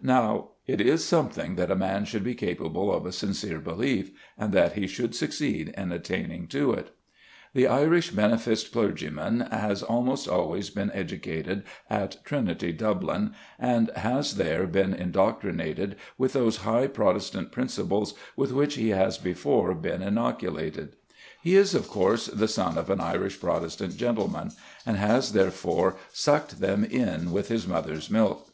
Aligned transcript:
Now 0.00 0.52
it 0.66 0.80
is 0.80 1.04
something 1.04 1.56
that 1.56 1.70
a 1.70 1.76
man 1.76 2.06
should 2.06 2.24
be 2.24 2.34
capable 2.34 2.90
of 2.90 3.04
a 3.04 3.12
sincere 3.12 3.58
belief, 3.58 4.12
and 4.38 4.50
that 4.54 4.72
he 4.72 4.86
should 4.86 5.14
succeed 5.14 5.74
in 5.76 5.92
attaining 5.92 6.46
to 6.46 6.72
it. 6.72 6.92
The 7.52 7.66
Irish 7.66 8.10
beneficed 8.10 8.72
clergyman 8.72 9.40
has 9.40 9.82
almost 9.82 10.26
always 10.26 10.70
been 10.70 10.90
educated 10.92 11.64
at 11.90 12.24
Trinity, 12.24 12.72
Dublin, 12.72 13.34
and 13.58 13.90
has 13.94 14.36
there 14.36 14.66
been 14.66 14.94
indoctrinated 14.94 15.96
with 16.16 16.32
those 16.32 16.56
high 16.64 16.86
Protestant 16.86 17.52
principles 17.52 18.14
with 18.36 18.52
which 18.52 18.76
he 18.76 18.88
has 18.88 19.18
before 19.18 19.74
been 19.74 20.00
inoculated. 20.00 20.96
He 21.42 21.56
is, 21.56 21.74
of 21.74 21.88
course, 21.88 22.28
the 22.28 22.48
son 22.48 22.78
of 22.78 22.88
an 22.88 23.02
Irish 23.02 23.38
Protestant 23.38 23.98
gentleman, 23.98 24.52
and 24.86 24.96
has 24.96 25.34
therefore 25.34 25.96
sucked 26.10 26.60
them 26.60 26.84
in 26.84 27.32
with 27.32 27.48
his 27.48 27.66
mother's 27.68 28.08
milk. 28.10 28.46